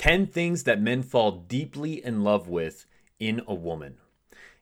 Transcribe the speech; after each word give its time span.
10 0.00 0.28
things 0.28 0.62
that 0.62 0.80
men 0.80 1.02
fall 1.02 1.30
deeply 1.30 2.02
in 2.02 2.24
love 2.24 2.48
with 2.48 2.86
in 3.18 3.42
a 3.46 3.52
woman. 3.54 3.98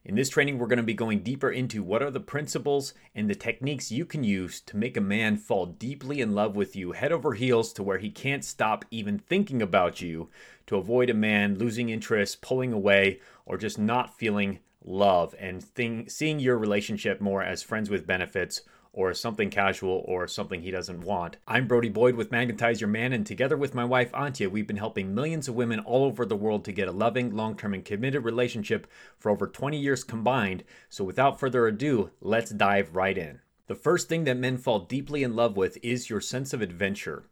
In 0.03 0.15
this 0.15 0.27
training, 0.27 0.59
we're 0.59 0.67
going 0.67 0.75
to 0.75 0.83
be 0.83 0.93
going 0.93 1.23
deeper 1.23 1.49
into 1.49 1.81
what 1.81 2.03
are 2.03 2.11
the 2.11 2.19
principles 2.19 2.93
and 3.15 3.29
the 3.29 3.35
techniques 3.35 3.89
you 3.89 4.05
can 4.05 4.25
use 4.25 4.59
to 4.59 4.75
make 4.75 4.97
a 4.97 5.01
man 5.01 5.37
fall 5.37 5.65
deeply 5.65 6.19
in 6.19 6.35
love 6.35 6.57
with 6.57 6.75
you, 6.75 6.91
head 6.91 7.13
over 7.13 7.35
heels 7.35 7.71
to 7.71 7.83
where 7.83 7.99
he 7.99 8.09
can't 8.09 8.43
stop 8.43 8.83
even 8.91 9.17
thinking 9.17 9.61
about 9.61 10.01
you, 10.01 10.29
to 10.67 10.75
avoid 10.75 11.09
a 11.09 11.13
man 11.13 11.57
losing 11.57 11.87
interest, 11.87 12.41
pulling 12.41 12.73
away, 12.73 13.21
or 13.45 13.57
just 13.57 13.79
not 13.79 14.17
feeling 14.17 14.59
love 14.83 15.33
and 15.39 15.63
thing, 15.63 16.09
seeing 16.09 16.41
your 16.41 16.57
relationship 16.57 17.21
more 17.21 17.41
as 17.41 17.63
friends 17.63 17.89
with 17.89 18.05
benefits 18.05 18.63
or 18.91 19.13
something 19.13 19.49
casual 19.49 20.03
or 20.07 20.27
something 20.27 20.61
he 20.61 20.71
doesn't 20.71 21.01
want. 21.01 21.37
I'm 21.47 21.67
Brody 21.67 21.89
Boyd 21.89 22.15
with 22.15 22.31
Magnetize 22.31 22.81
Your 22.81 22.89
Man, 22.89 23.13
and 23.13 23.25
together 23.25 23.55
with 23.55 23.75
my 23.75 23.85
wife 23.85 24.11
Antia, 24.11 24.49
we've 24.49 24.67
been 24.67 24.77
helping 24.77 25.13
millions 25.13 25.47
of 25.47 25.55
women 25.55 25.79
all 25.79 26.05
over 26.05 26.25
the 26.25 26.35
world 26.35 26.65
to 26.65 26.71
get 26.71 26.87
a 26.87 26.91
loving, 26.91 27.35
long 27.35 27.55
term, 27.55 27.73
and 27.73 27.85
committed 27.85 28.23
relationship 28.23 28.87
for 29.17 29.29
over 29.29 29.47
20 29.47 29.77
years 29.77 30.03
combined. 30.03 30.63
So 30.89 31.03
without 31.03 31.39
further 31.39 31.67
ado, 31.67 32.11
let's 32.19 32.51
dive 32.51 32.95
right 32.95 33.17
in. 33.17 33.41
The 33.67 33.75
first 33.75 34.09
thing 34.09 34.23
that 34.23 34.37
men 34.37 34.57
fall 34.57 34.79
deeply 34.79 35.21
in 35.21 35.35
love 35.35 35.55
with 35.55 35.77
is 35.83 36.09
your 36.09 36.21
sense 36.21 36.53
of 36.53 36.61
adventure. 36.61 37.25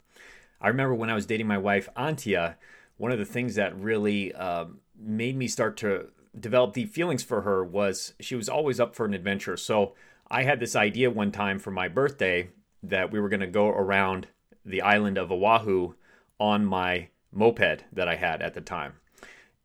I 0.62 0.68
remember 0.68 0.94
when 0.94 1.10
I 1.10 1.16
was 1.16 1.26
dating 1.26 1.48
my 1.48 1.58
wife 1.58 1.90
Antia, 1.98 2.56
one 2.98 3.12
of 3.12 3.20
the 3.20 3.26
things 3.26 3.56
that 3.56 3.78
really 3.80 4.34
uh, 4.34 4.66
made 4.96 5.36
me 5.36 5.48
start 5.48 5.78
to 5.78 6.10
develop 6.40 6.74
deep 6.74 6.94
feelings 6.94 7.24
for 7.24 7.42
her 7.42 7.64
was 7.64 8.14
she 8.20 8.36
was 8.36 8.50
always 8.50 8.80
up 8.80 8.96
for 8.96 9.06
an 9.06 9.14
adventure. 9.14 9.58
So 9.58 9.96
I 10.30 10.44
had 10.44 10.60
this 10.60 10.76
idea 10.76 11.10
one 11.10 11.32
time 11.32 11.60
for 11.60 11.72
my 11.72 11.88
birthday 11.88 12.50
that 12.84 13.12
we 13.12 13.20
were 13.20 13.30
going 13.30 13.40
to 13.42 13.48
go 13.48 13.70
around 13.70 14.28
the 14.66 14.82
island 14.82 15.18
of 15.18 15.32
Oahu 15.32 15.94
on 16.40 16.66
my 16.66 17.10
moped 17.32 17.84
that 17.94 18.08
I 18.08 18.16
had 18.16 18.42
at 18.42 18.54
the 18.54 18.62
time. 18.62 18.94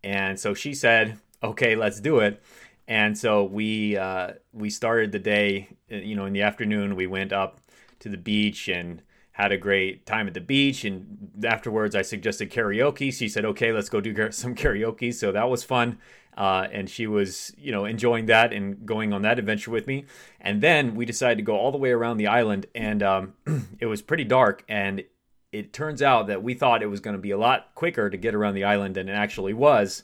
And 0.05 0.39
so 0.39 0.55
she 0.55 0.75
said, 0.75 1.19
"Okay, 1.43 1.77
let's 1.77 2.01
do 2.01 2.19
it." 2.21 2.43
And 2.89 3.17
so 3.17 3.45
we 3.45 3.97
uh, 3.97 4.33
we 4.53 4.71
started 4.71 5.13
the 5.13 5.19
day. 5.19 5.69
You 5.89 6.17
know, 6.17 6.27
in 6.27 6.33
the 6.33 6.43
afternoon, 6.43 6.97
we 6.97 7.07
went 7.07 7.33
up 7.33 7.61
to 8.01 8.09
the 8.09 8.17
beach 8.17 8.69
and 8.69 9.03
had 9.33 9.53
a 9.53 9.57
great 9.57 10.07
time 10.07 10.29
at 10.29 10.35
the 10.35 10.41
beach. 10.41 10.85
And 10.85 11.45
afterwards, 11.45 11.95
I 11.95 12.03
suggested 12.03 12.51
karaoke. 12.51 13.13
She 13.13 13.29
said, 13.29 13.45
"Okay, 13.45 13.73
let's 13.73 13.89
go 13.89 14.01
do 14.01 14.15
some 14.33 14.55
karaoke." 14.55 15.13
So 15.13 15.33
that 15.33 15.49
was 15.49 15.65
fun 15.65 15.99
uh, 16.37 16.67
and 16.73 16.89
she 16.89 17.07
was 17.07 17.53
you 17.59 17.73
know 17.73 17.85
enjoying 17.85 18.27
that 18.27 18.53
and 18.53 18.87
going 18.87 19.13
on 19.13 19.23
that 19.23 19.39
adventure 19.39 19.71
with 19.71 19.87
me 19.87 20.05
and 20.41 20.61
then 20.61 20.95
we 20.95 21.05
decided 21.05 21.37
to 21.37 21.43
go 21.43 21.57
all 21.57 21.73
the 21.73 21.79
way 21.79 21.91
around 21.91 22.17
the 22.17 22.27
island 22.27 22.67
and 22.75 23.03
um, 23.03 23.35
it 23.81 23.87
was 23.87 24.03
pretty 24.03 24.25
dark 24.25 24.65
and 24.69 25.05
it 25.53 25.73
turns 25.73 26.01
out 26.01 26.29
that 26.29 26.43
we 26.43 26.55
thought 26.55 26.83
it 26.83 26.87
was 26.87 27.01
going 27.01 27.17
to 27.17 27.21
be 27.21 27.31
a 27.31 27.39
lot 27.39 27.75
quicker 27.75 28.09
to 28.09 28.17
get 28.17 28.35
around 28.35 28.55
the 28.55 28.65
island 28.65 28.95
than 28.95 29.09
it 29.09 29.13
actually 29.13 29.53
was 29.53 30.03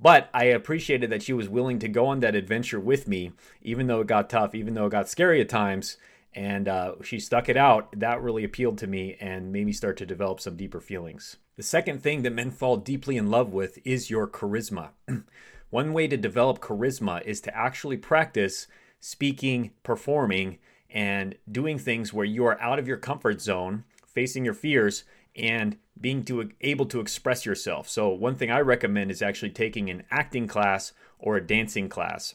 but 0.00 0.28
I 0.32 0.44
appreciated 0.44 1.10
that 1.10 1.22
she 1.22 1.32
was 1.32 1.48
willing 1.48 1.80
to 1.80 1.88
go 1.88 2.06
on 2.06 2.20
that 2.20 2.36
adventure 2.36 2.78
with 2.78 3.08
me, 3.08 3.32
even 3.62 3.88
though 3.88 4.00
it 4.00 4.06
got 4.06 4.30
tough, 4.30 4.54
even 4.54 4.74
though 4.74 4.86
it 4.86 4.90
got 4.90 5.08
scary 5.08 5.40
at 5.40 5.48
times. 5.48 5.96
And 6.34 6.68
uh, 6.68 6.94
she 7.02 7.18
stuck 7.18 7.48
it 7.48 7.56
out. 7.56 7.88
That 7.98 8.22
really 8.22 8.44
appealed 8.44 8.78
to 8.78 8.86
me 8.86 9.16
and 9.20 9.52
made 9.52 9.66
me 9.66 9.72
start 9.72 9.96
to 9.98 10.06
develop 10.06 10.40
some 10.40 10.56
deeper 10.56 10.80
feelings. 10.80 11.36
The 11.56 11.62
second 11.62 12.02
thing 12.02 12.22
that 12.22 12.32
men 12.32 12.50
fall 12.50 12.76
deeply 12.76 13.16
in 13.16 13.30
love 13.30 13.52
with 13.52 13.78
is 13.84 14.10
your 14.10 14.28
charisma. 14.28 14.90
One 15.70 15.92
way 15.92 16.06
to 16.06 16.16
develop 16.16 16.60
charisma 16.60 17.22
is 17.24 17.40
to 17.42 17.56
actually 17.56 17.96
practice 17.96 18.68
speaking, 19.00 19.72
performing, 19.82 20.58
and 20.90 21.34
doing 21.50 21.78
things 21.78 22.12
where 22.12 22.24
you 22.24 22.44
are 22.46 22.60
out 22.60 22.78
of 22.78 22.88
your 22.88 22.96
comfort 22.96 23.40
zone, 23.40 23.84
facing 24.06 24.44
your 24.44 24.54
fears, 24.54 25.04
and 25.36 25.76
being 26.00 26.24
to, 26.24 26.50
able 26.60 26.86
to 26.86 27.00
express 27.00 27.44
yourself. 27.44 27.88
So, 27.88 28.08
one 28.08 28.36
thing 28.36 28.50
I 28.50 28.60
recommend 28.60 29.10
is 29.10 29.22
actually 29.22 29.50
taking 29.50 29.90
an 29.90 30.04
acting 30.10 30.46
class 30.46 30.92
or 31.18 31.36
a 31.36 31.46
dancing 31.46 31.88
class. 31.88 32.34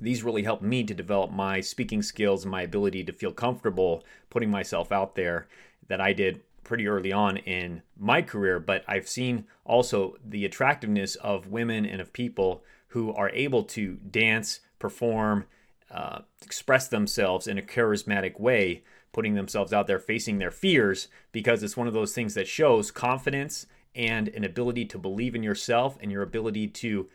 These 0.00 0.22
really 0.22 0.42
helped 0.42 0.62
me 0.62 0.84
to 0.84 0.94
develop 0.94 1.30
my 1.30 1.60
speaking 1.60 2.02
skills 2.02 2.44
and 2.44 2.50
my 2.50 2.62
ability 2.62 3.04
to 3.04 3.12
feel 3.12 3.32
comfortable 3.32 4.04
putting 4.30 4.50
myself 4.50 4.92
out 4.92 5.14
there 5.14 5.46
that 5.88 6.00
I 6.00 6.12
did 6.12 6.40
pretty 6.64 6.86
early 6.86 7.12
on 7.12 7.36
in 7.38 7.82
my 7.98 8.22
career, 8.22 8.60
but 8.60 8.84
I've 8.86 9.08
seen 9.08 9.46
also 9.64 10.16
the 10.24 10.44
attractiveness 10.44 11.16
of 11.16 11.48
women 11.48 11.84
and 11.84 12.00
of 12.00 12.12
people 12.12 12.62
who 12.88 13.12
are 13.12 13.30
able 13.30 13.64
to 13.64 13.94
dance, 13.96 14.60
perform, 14.78 15.46
uh, 15.90 16.20
express 16.42 16.88
themselves 16.88 17.46
in 17.46 17.58
a 17.58 17.62
charismatic 17.62 18.38
way, 18.38 18.82
putting 19.12 19.34
themselves 19.34 19.72
out 19.72 19.86
there, 19.86 19.98
facing 19.98 20.38
their 20.38 20.50
fears, 20.50 21.08
because 21.32 21.62
it's 21.62 21.76
one 21.76 21.88
of 21.88 21.94
those 21.94 22.14
things 22.14 22.34
that 22.34 22.46
shows 22.46 22.90
confidence 22.90 23.66
and 23.94 24.28
an 24.28 24.44
ability 24.44 24.84
to 24.84 24.98
believe 24.98 25.34
in 25.34 25.42
yourself 25.42 25.98
and 26.00 26.12
your 26.12 26.22
ability 26.22 26.68
to 26.68 27.08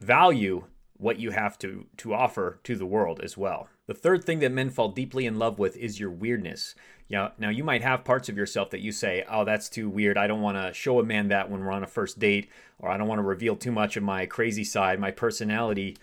value 0.00 0.64
what 1.02 1.18
you 1.18 1.32
have 1.32 1.58
to, 1.58 1.86
to 1.98 2.14
offer 2.14 2.60
to 2.64 2.76
the 2.76 2.86
world 2.86 3.20
as 3.22 3.36
well. 3.36 3.68
The 3.86 3.94
third 3.94 4.24
thing 4.24 4.38
that 4.38 4.52
men 4.52 4.70
fall 4.70 4.88
deeply 4.88 5.26
in 5.26 5.38
love 5.38 5.58
with 5.58 5.76
is 5.76 6.00
your 6.00 6.10
weirdness. 6.10 6.74
Yeah, 7.08 7.30
now 7.38 7.50
you 7.50 7.64
might 7.64 7.82
have 7.82 8.04
parts 8.04 8.28
of 8.28 8.36
yourself 8.36 8.70
that 8.70 8.80
you 8.80 8.92
say, 8.92 9.24
"Oh, 9.28 9.44
that's 9.44 9.68
too 9.68 9.90
weird. 9.90 10.16
I 10.16 10.26
don't 10.26 10.40
want 10.40 10.56
to 10.56 10.72
show 10.72 10.98
a 10.98 11.04
man 11.04 11.28
that 11.28 11.50
when 11.50 11.64
we're 11.64 11.72
on 11.72 11.82
a 11.82 11.88
first 11.88 12.18
date, 12.18 12.48
or 12.78 12.88
I 12.88 12.96
don't 12.96 13.08
want 13.08 13.18
to 13.18 13.24
reveal 13.24 13.56
too 13.56 13.72
much 13.72 13.96
of 13.96 14.02
my 14.02 14.24
crazy 14.24 14.64
side, 14.64 14.98
my 14.98 15.10
personality, 15.10 15.96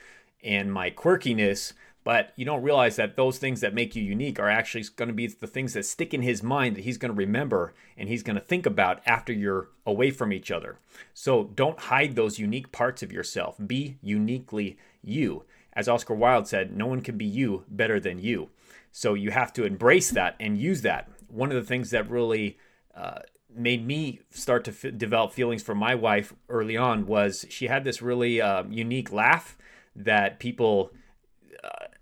and 0.44 0.72
my 0.72 0.92
quirkiness." 0.92 1.74
But 2.10 2.34
you 2.36 2.44
don't 2.44 2.64
realize 2.64 2.96
that 2.96 3.16
those 3.16 3.38
things 3.38 3.62
that 3.62 3.76
make 3.76 3.96
you 3.96 4.02
unique 4.02 4.40
are 4.40 4.50
actually 4.50 4.84
going 4.96 5.10
to 5.10 5.14
be 5.14 5.28
the 5.28 5.46
things 5.46 5.74
that 5.74 5.86
stick 5.86 6.12
in 6.12 6.24
his 6.24 6.42
mind 6.42 6.76
that 6.76 6.84
he's 6.84 6.98
going 6.98 7.14
to 7.14 7.16
remember 7.16 7.76
and 7.96 8.10
he's 8.10 8.24
going 8.24 8.36
to 8.36 8.42
think 8.42 8.66
about 8.66 9.04
after 9.06 9.32
you're 9.32 9.70
away 9.86 10.10
from 10.10 10.34
each 10.34 10.50
other. 10.50 10.80
So 11.14 11.52
don't 11.54 11.80
hide 11.80 12.16
those 12.16 12.40
unique 12.40 12.72
parts 12.72 13.04
of 13.04 13.12
yourself. 13.12 13.58
Be 13.64 14.00
uniquely 14.02 14.80
you. 15.04 15.44
As 15.74 15.88
Oscar 15.88 16.16
Wilde 16.16 16.48
said, 16.48 16.76
no 16.76 16.88
one 16.88 17.02
can 17.02 17.16
be 17.16 17.28
you 17.28 17.64
better 17.70 18.00
than 18.00 18.18
you. 18.18 18.50
So 18.92 19.14
you 19.14 19.30
have 19.30 19.54
to 19.54 19.64
embrace 19.64 20.10
that 20.10 20.36
and 20.40 20.58
use 20.58 20.82
that. 20.82 21.12
One 21.28 21.52
of 21.52 21.58
the 21.58 21.70
things 21.70 21.92
that 21.92 22.10
really 22.10 22.58
uh, 22.96 23.20
made 23.56 23.86
me 23.86 24.22
start 24.32 24.64
to 24.64 24.72
f- 24.72 24.98
develop 24.98 25.32
feelings 25.32 25.62
for 25.62 25.76
my 25.76 25.94
wife 25.94 26.34
early 26.50 26.76
on 26.76 27.06
was 27.06 27.46
she 27.52 27.68
had 27.68 27.84
this 27.84 28.02
really 28.02 28.42
uh, 28.42 28.64
unique 28.68 29.12
laugh 29.12 29.56
that 29.96 30.40
people 30.40 30.92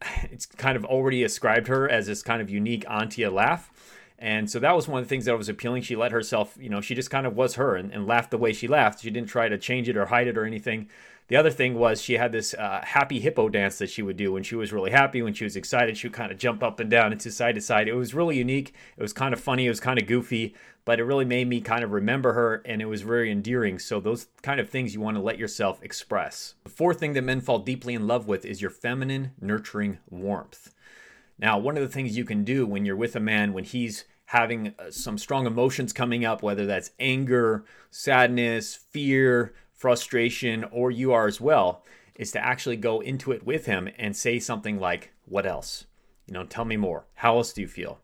it's 0.31 0.45
kind 0.45 0.75
of 0.75 0.85
already 0.85 1.23
ascribed 1.23 1.67
her 1.67 1.89
as 1.89 2.07
this 2.07 2.21
kind 2.21 2.41
of 2.41 2.49
unique 2.49 2.85
Antia 2.85 3.31
laugh. 3.31 3.71
And 4.19 4.49
so 4.49 4.59
that 4.59 4.75
was 4.75 4.87
one 4.87 4.99
of 4.99 5.05
the 5.05 5.09
things 5.09 5.25
that 5.25 5.37
was 5.37 5.49
appealing. 5.49 5.83
She 5.83 5.95
let 5.95 6.11
herself, 6.11 6.57
you 6.59 6.69
know, 6.69 6.81
she 6.81 6.95
just 6.95 7.11
kind 7.11 7.27
of 7.27 7.35
was 7.35 7.55
her 7.55 7.75
and, 7.75 7.91
and 7.93 8.07
laughed 8.07 8.31
the 8.31 8.37
way 8.37 8.51
she 8.51 8.67
laughed. 8.67 9.01
She 9.01 9.11
didn't 9.11 9.29
try 9.29 9.47
to 9.47 9.57
change 9.57 9.87
it 9.89 9.97
or 9.97 10.07
hide 10.07 10.27
it 10.27 10.37
or 10.37 10.45
anything. 10.45 10.89
The 11.27 11.35
other 11.35 11.51
thing 11.51 11.75
was 11.75 12.01
she 12.01 12.13
had 12.13 12.31
this 12.31 12.53
uh, 12.53 12.81
happy 12.83 13.19
hippo 13.19 13.49
dance 13.49 13.77
that 13.79 13.89
she 13.89 14.01
would 14.01 14.15
do 14.15 14.31
when 14.31 14.43
she 14.43 14.55
was 14.55 14.71
really 14.71 14.91
happy, 14.91 15.21
when 15.21 15.33
she 15.33 15.43
was 15.43 15.57
excited. 15.57 15.97
She 15.97 16.07
would 16.07 16.15
kind 16.15 16.31
of 16.31 16.37
jump 16.37 16.63
up 16.63 16.79
and 16.79 16.89
down 16.89 17.11
and 17.11 17.19
to 17.21 17.31
side 17.31 17.55
to 17.55 17.61
side. 17.61 17.87
It 17.89 17.95
was 17.95 18.13
really 18.13 18.37
unique. 18.37 18.73
It 18.95 19.01
was 19.01 19.13
kind 19.13 19.33
of 19.33 19.39
funny. 19.39 19.65
It 19.65 19.69
was 19.69 19.81
kind 19.81 19.99
of 19.99 20.07
goofy, 20.07 20.55
but 20.85 20.99
it 20.99 21.03
really 21.03 21.25
made 21.25 21.49
me 21.49 21.59
kind 21.59 21.83
of 21.83 21.91
remember 21.91 22.31
her 22.31 22.61
and 22.65 22.81
it 22.81 22.85
was 22.85 23.01
very 23.01 23.29
endearing. 23.29 23.77
So, 23.77 23.99
those 23.99 24.27
kind 24.41 24.61
of 24.61 24.69
things 24.69 24.93
you 24.93 25.01
want 25.01 25.17
to 25.17 25.21
let 25.21 25.37
yourself 25.37 25.83
express. 25.83 26.55
The 26.63 26.69
fourth 26.69 26.99
thing 26.99 27.11
that 27.13 27.23
men 27.23 27.41
fall 27.41 27.59
deeply 27.59 27.93
in 27.93 28.07
love 28.07 28.27
with 28.27 28.45
is 28.45 28.61
your 28.61 28.71
feminine, 28.71 29.31
nurturing 29.41 29.99
warmth. 30.09 30.73
Now, 31.39 31.57
one 31.57 31.77
of 31.77 31.83
the 31.83 31.89
things 31.89 32.17
you 32.17 32.25
can 32.25 32.43
do 32.43 32.65
when 32.65 32.85
you're 32.85 32.95
with 32.95 33.15
a 33.15 33.19
man, 33.19 33.53
when 33.53 33.63
he's 33.63 34.05
having 34.25 34.73
uh, 34.79 34.89
some 34.89 35.17
strong 35.17 35.45
emotions 35.45 35.93
coming 35.93 36.25
up, 36.25 36.41
whether 36.41 36.65
that's 36.65 36.91
anger, 36.99 37.63
sadness, 37.91 38.75
fear, 38.75 39.53
frustration, 39.71 40.65
or 40.65 40.91
you 40.91 41.13
are 41.13 41.27
as 41.27 41.39
well, 41.39 41.83
is 42.15 42.31
to 42.31 42.43
actually 42.43 42.75
go 42.75 42.99
into 42.99 43.31
it 43.31 43.45
with 43.45 43.65
him 43.67 43.87
and 43.97 44.15
say 44.15 44.39
something 44.39 44.79
like, 44.79 45.11
What 45.25 45.45
else? 45.45 45.85
You 46.25 46.33
know, 46.33 46.43
tell 46.43 46.65
me 46.65 46.75
more. 46.75 47.05
How 47.15 47.37
else 47.37 47.53
do 47.53 47.61
you 47.61 47.67
feel? 47.67 47.99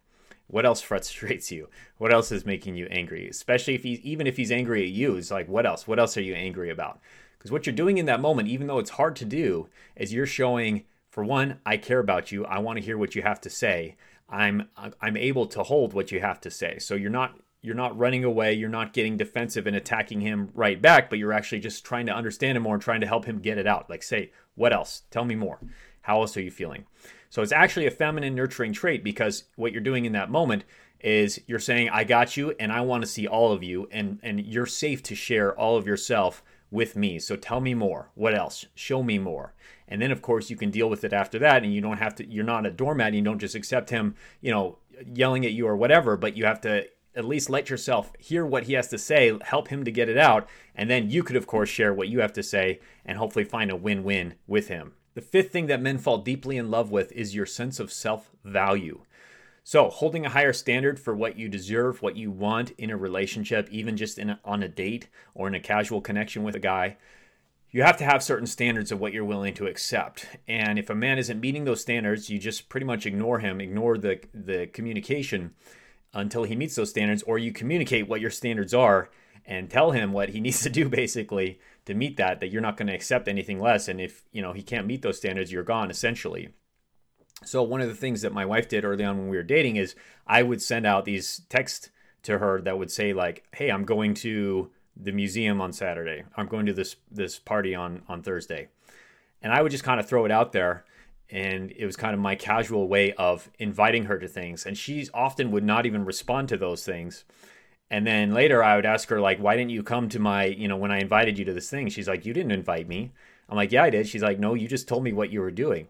What 0.48 0.66
else 0.66 0.82
frustrates 0.90 1.52
you? 1.52 1.70
What 1.98 2.14
else 2.14 2.32
is 2.32 2.46
making 2.46 2.76
you 2.76 2.88
angry? 2.92 3.28
Especially 3.28 3.76
if 3.76 3.84
he's 3.84 4.00
even 4.02 4.28
if 4.28 4.38
he's 4.38 4.52
angry 4.52 4.84
at 4.84 4.92
you, 4.92 5.16
it's 5.16 5.32
like, 5.32 5.50
what 5.50 5.66
else? 5.66 5.88
What 5.88 6.00
else 6.00 6.16
are 6.18 6.22
you 6.22 6.36
angry 6.36 6.70
about? 6.70 7.00
Because 7.38 7.52
what 7.52 7.66
you're 7.66 7.76
doing 7.76 7.98
in 7.98 8.06
that 8.06 8.22
moment, 8.22 8.48
even 8.48 8.68
though 8.68 8.80
it's 8.80 8.92
hard 8.92 9.18
to 9.18 9.26
do, 9.26 9.68
is 9.98 10.14
you're 10.14 10.26
showing, 10.26 10.86
for 11.14 11.24
one, 11.24 11.60
I 11.64 11.78
care 11.78 12.00
about 12.00 12.32
you. 12.32 12.44
I 12.44 12.58
want 12.58 12.80
to 12.80 12.84
hear 12.84 12.98
what 12.98 13.14
you 13.14 13.22
have 13.22 13.40
to 13.42 13.50
say. 13.52 13.98
I'm 14.28 14.68
I'm 15.00 15.16
able 15.16 15.46
to 15.46 15.62
hold 15.62 15.94
what 15.94 16.12
you 16.12 16.20
have 16.20 16.42
to 16.42 16.50
say. 16.50 16.80
So 16.80 16.96
you're 16.96 17.12
not 17.12 17.38
you're 17.62 17.76
not 17.76 17.96
running 17.96 18.24
away, 18.24 18.54
you're 18.54 18.68
not 18.68 18.94
getting 18.94 19.16
defensive 19.16 19.68
and 19.68 19.76
attacking 19.76 20.22
him 20.22 20.50
right 20.56 20.82
back, 20.82 21.12
but 21.12 21.20
you're 21.20 21.32
actually 21.32 21.60
just 21.60 21.86
trying 21.86 22.08
to 22.08 22.16
understand 22.16 22.58
him 22.58 22.64
more 22.64 22.74
and 22.74 22.82
trying 22.82 23.02
to 23.02 23.08
help 23.08 23.26
him 23.26 23.38
get 23.38 23.60
it 23.60 23.68
out. 23.68 23.92
Like, 23.92 24.02
say, 24.02 24.32
what 24.56 24.74
else? 24.74 25.04
Tell 25.12 25.24
me 25.24 25.36
more. 25.36 25.60
How 26.02 26.20
else 26.20 26.36
are 26.36 26.42
you 26.42 26.50
feeling? 26.50 26.88
So 27.30 27.44
it's 27.44 27.52
actually 27.52 27.86
a 27.86 27.92
feminine 27.92 28.34
nurturing 28.34 28.74
trait 28.74 29.04
because 29.04 29.44
what 29.56 29.72
you're 29.72 29.82
doing 29.82 30.06
in 30.06 30.14
that 30.14 30.32
moment 30.32 30.64
is 31.00 31.40
you're 31.46 31.60
saying, 31.60 31.90
I 31.90 32.06
got 32.06 32.36
you 32.36 32.56
and 32.60 32.72
I 32.72 32.82
want 32.82 33.04
to 33.04 33.10
see 33.10 33.28
all 33.28 33.52
of 33.52 33.62
you, 33.62 33.88
and, 33.92 34.20
and 34.24 34.44
you're 34.44 34.66
safe 34.66 35.04
to 35.04 35.16
share 35.16 35.56
all 35.60 35.78
of 35.78 35.86
yourself 35.86 36.42
with 36.72 36.96
me. 36.96 37.20
So 37.20 37.36
tell 37.36 37.62
me 37.62 37.76
more. 37.76 38.10
What 38.16 38.34
else? 38.34 38.66
Show 38.74 39.04
me 39.04 39.20
more. 39.20 39.54
And 39.94 40.02
then 40.02 40.12
of 40.12 40.24
course 40.24 40.50
you 40.50 40.56
can 40.56 40.72
deal 40.72 40.90
with 40.90 41.04
it 41.04 41.14
after 41.14 41.38
that 41.38 41.64
and 41.64 41.72
you 41.72 41.80
don't 41.80 42.00
have 42.00 42.16
to 42.16 42.26
you're 42.26 42.44
not 42.44 42.66
a 42.66 42.72
doormat, 42.72 43.10
And 43.10 43.16
you 43.16 43.22
don't 43.22 43.38
just 43.38 43.54
accept 43.54 43.92
him, 43.92 44.16
you 44.42 44.50
know, 44.50 44.80
yelling 45.06 45.46
at 45.46 45.52
you 45.52 45.68
or 45.68 45.78
whatever, 45.78 46.18
but 46.18 46.36
you 46.36 46.46
have 46.46 46.62
to 46.62 46.88
at 47.16 47.26
least 47.26 47.48
let 47.48 47.70
yourself 47.70 48.12
hear 48.18 48.44
what 48.44 48.64
he 48.64 48.74
has 48.74 48.88
to 48.88 48.98
say, 48.98 49.38
help 49.44 49.68
him 49.68 49.86
to 49.86 49.92
get 49.92 50.10
it 50.10 50.18
out, 50.18 50.50
and 50.74 50.90
then 50.90 51.12
you 51.12 51.22
could, 51.22 51.36
of 51.36 51.46
course, 51.46 51.70
share 51.70 51.94
what 51.94 52.08
you 52.08 52.22
have 52.22 52.34
to 52.34 52.42
say 52.42 52.80
and 53.06 53.20
hopefully 53.20 53.46
find 53.46 53.70
a 53.70 53.76
win 53.76 54.04
win 54.04 54.34
with 54.48 54.68
him. 54.68 54.94
The 55.14 55.22
fifth 55.22 55.52
thing 55.52 55.68
that 55.68 55.80
men 55.80 56.00
fall 56.00 56.18
deeply 56.18 56.58
in 56.58 56.72
love 56.72 56.90
with 56.90 57.12
is 57.12 57.36
your 57.36 57.46
sense 57.46 57.80
of 57.80 57.94
self 57.94 58.32
value. 58.44 59.02
So, 59.64 59.92
holding 59.92 60.26
a 60.26 60.30
higher 60.30 60.54
standard 60.54 61.00
for 61.00 61.16
what 61.16 61.38
you 61.38 61.48
deserve, 61.48 62.02
what 62.02 62.18
you 62.18 62.32
want 62.32 62.72
in 62.80 62.90
a 62.90 62.98
relationship, 62.98 63.70
even 63.70 63.96
just 63.96 64.18
in 64.18 64.32
a, 64.32 64.40
on 64.44 64.64
a 64.64 64.68
date 64.68 65.08
or 65.36 65.48
in 65.48 65.54
a 65.54 65.60
casual 65.60 66.02
connection 66.02 66.42
with 66.42 66.56
a 66.56 66.60
guy, 66.60 66.98
you 67.74 67.82
have 67.82 67.98
to 67.98 68.06
have 68.06 68.24
certain 68.24 68.46
standards 68.46 68.92
of 68.92 69.02
what 69.02 69.14
you're 69.14 69.26
willing 69.26 69.56
to 69.56 69.66
accept. 69.66 70.28
And 70.48 70.78
if 70.78 70.92
a 70.92 70.96
man 70.96 71.18
isn't 71.18 71.42
meeting 71.42 71.66
those 71.66 71.82
standards, 71.82 72.30
you 72.30 72.38
just 72.38 72.70
pretty 72.70 72.86
much 72.86 73.08
ignore 73.08 73.40
him, 73.40 73.60
ignore 73.60 73.98
the 73.98 74.22
the 74.34 74.68
communication 74.68 75.56
until 76.14 76.44
he 76.44 76.56
meets 76.56 76.76
those 76.76 76.92
standards 76.92 77.24
or 77.24 77.40
you 77.40 77.52
communicate 77.52 78.08
what 78.08 78.22
your 78.22 78.30
standards 78.30 78.76
are 78.76 79.10
and 79.46 79.72
tell 79.72 79.90
him 79.90 80.14
what 80.14 80.30
he 80.30 80.40
needs 80.40 80.62
to 80.62 80.70
do 80.70 80.88
basically 80.88 81.60
to 81.86 81.96
meet 81.96 82.16
that 82.18 82.40
that 82.40 82.50
you're 82.50 82.62
not 82.62 82.78
going 82.78 82.88
to 82.88 82.94
accept 82.94 83.28
anything 83.28 83.60
less 83.60 83.88
and 83.88 84.00
if, 84.00 84.24
you 84.32 84.42
know, 84.42 84.54
he 84.54 84.62
can't 84.62 84.88
meet 84.88 85.02
those 85.02 85.18
standards, 85.18 85.52
you're 85.52 85.64
gone 85.64 85.90
essentially. 85.90 86.50
So 87.44 87.64
one 87.64 87.82
of 87.82 87.90
the 87.90 87.96
things 87.96 88.22
that 88.22 88.32
my 88.32 88.46
wife 88.46 88.70
did 88.70 88.86
early 88.86 89.04
on 89.04 89.18
when 89.18 89.30
we 89.30 89.36
were 89.36 89.44
dating 89.44 89.78
is 89.78 89.96
I 90.28 90.44
would 90.44 90.62
send 90.62 90.86
out 90.86 91.06
these 91.06 91.42
texts 91.50 91.90
to 92.22 92.38
her 92.38 92.62
that 92.62 92.78
would 92.78 92.92
say 92.92 93.12
like, 93.14 93.44
"Hey, 93.54 93.70
I'm 93.70 93.84
going 93.84 94.14
to 94.14 94.72
the 94.96 95.12
museum 95.12 95.62
on 95.62 95.74
Saturday. 95.74 96.24
I'm 96.36 96.48
going 96.48 96.66
to 96.66 96.74
this 96.74 96.96
this 97.12 97.40
party 97.40 97.76
on 97.76 98.04
on 98.08 98.22
Thursday." 98.22 98.70
And 99.42 99.52
I 99.52 99.62
would 99.62 99.72
just 99.72 99.84
kind 99.84 100.00
of 100.00 100.08
throw 100.08 100.26
it 100.26 100.32
out 100.32 100.54
there 100.54 100.86
and 101.30 101.72
it 101.72 101.86
was 101.86 101.98
kind 101.98 102.14
of 102.14 102.20
my 102.20 102.36
casual 102.36 102.88
way 102.88 103.12
of 103.14 103.50
inviting 103.60 104.06
her 104.06 104.18
to 104.18 104.28
things 104.28 104.66
and 104.66 104.78
she 104.78 105.08
often 105.14 105.52
would 105.52 105.64
not 105.64 105.86
even 105.86 106.06
respond 106.06 106.48
to 106.50 106.58
those 106.58 106.86
things. 106.86 107.26
And 107.90 108.08
then 108.08 108.34
later 108.34 108.64
I 108.64 108.76
would 108.76 108.86
ask 108.86 109.10
her 109.10 109.20
like, 109.20 109.40
"Why 109.40 109.58
didn't 109.58 109.72
you 109.72 109.84
come 109.84 110.10
to 110.10 110.20
my, 110.20 110.46
you 110.46 110.68
know, 110.68 110.78
when 110.78 110.92
I 110.92 111.00
invited 111.00 111.38
you 111.38 111.46
to 111.46 111.54
this 111.54 111.70
thing?" 111.70 111.90
She's 111.90 112.08
like, 112.08 112.26
"You 112.26 112.34
didn't 112.34 112.52
invite 112.52 112.88
me." 112.88 113.12
I'm 113.50 113.58
like, 113.58 113.72
"Yeah, 113.72 113.84
I 113.84 113.90
did." 113.90 114.08
She's 114.08 114.24
like, 114.24 114.40
"No, 114.40 114.54
you 114.54 114.68
just 114.68 114.88
told 114.88 115.04
me 115.04 115.14
what 115.14 115.32
you 115.32 115.42
were 115.42 115.52
doing." 115.52 115.88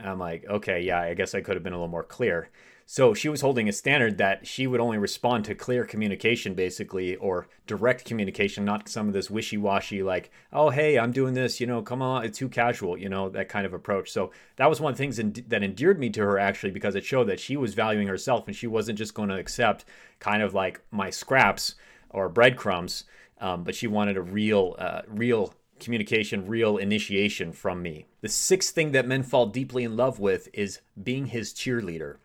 And 0.00 0.08
I'm 0.08 0.18
like, 0.18 0.46
okay, 0.48 0.80
yeah, 0.80 1.00
I 1.00 1.14
guess 1.14 1.34
I 1.34 1.42
could 1.42 1.56
have 1.56 1.62
been 1.62 1.74
a 1.74 1.76
little 1.76 1.88
more 1.88 2.02
clear. 2.02 2.48
So 2.92 3.14
she 3.14 3.28
was 3.28 3.40
holding 3.40 3.68
a 3.68 3.72
standard 3.72 4.18
that 4.18 4.48
she 4.48 4.66
would 4.66 4.80
only 4.80 4.98
respond 4.98 5.44
to 5.44 5.54
clear 5.54 5.84
communication, 5.84 6.54
basically, 6.54 7.14
or 7.14 7.46
direct 7.64 8.04
communication, 8.04 8.64
not 8.64 8.88
some 8.88 9.06
of 9.06 9.14
this 9.14 9.30
wishy 9.30 9.56
washy, 9.56 10.02
like, 10.02 10.32
oh, 10.52 10.70
hey, 10.70 10.98
I'm 10.98 11.12
doing 11.12 11.34
this, 11.34 11.60
you 11.60 11.68
know, 11.68 11.82
come 11.82 12.02
on, 12.02 12.24
it's 12.24 12.38
too 12.38 12.48
casual, 12.48 12.98
you 12.98 13.08
know, 13.08 13.28
that 13.28 13.48
kind 13.48 13.64
of 13.64 13.74
approach. 13.74 14.10
So 14.10 14.32
that 14.56 14.68
was 14.68 14.80
one 14.80 14.90
of 14.90 14.98
the 14.98 15.04
things 15.04 15.18
that 15.46 15.62
endeared 15.62 16.00
me 16.00 16.10
to 16.10 16.20
her, 16.22 16.36
actually, 16.36 16.72
because 16.72 16.96
it 16.96 17.04
showed 17.04 17.28
that 17.28 17.38
she 17.38 17.56
was 17.56 17.74
valuing 17.74 18.08
herself 18.08 18.48
and 18.48 18.56
she 18.56 18.66
wasn't 18.66 18.98
just 18.98 19.14
going 19.14 19.28
to 19.28 19.38
accept 19.38 19.84
kind 20.18 20.42
of 20.42 20.52
like 20.52 20.80
my 20.90 21.10
scraps 21.10 21.76
or 22.08 22.28
breadcrumbs, 22.28 23.04
um, 23.40 23.62
but 23.62 23.76
she 23.76 23.86
wanted 23.86 24.16
a 24.16 24.22
real, 24.22 24.74
uh, 24.80 25.02
real 25.06 25.54
communication, 25.78 26.44
real 26.46 26.76
initiation 26.76 27.52
from 27.52 27.82
me. 27.82 28.06
The 28.20 28.28
sixth 28.28 28.74
thing 28.74 28.90
that 28.92 29.06
men 29.06 29.22
fall 29.22 29.46
deeply 29.46 29.84
in 29.84 29.96
love 29.96 30.18
with 30.18 30.48
is 30.52 30.80
being 31.00 31.26
his 31.26 31.54
cheerleader. 31.54 32.16